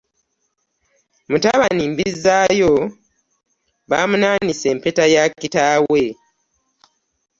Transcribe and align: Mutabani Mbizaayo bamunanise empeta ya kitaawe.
Mutabani 1.31 1.83
Mbizaayo 1.91 2.73
bamunanise 3.89 4.65
empeta 4.73 5.03
ya 5.13 5.23
kitaawe. 5.39 6.03